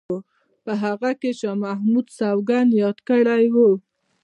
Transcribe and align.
په 0.63 0.73
هغه 0.83 1.11
کې 1.21 1.31
شاه 1.39 1.57
محمد 1.63 2.07
سوګند 2.17 2.71
یاد 2.81 2.97
کړی 3.09 3.43
وو. 3.53 3.71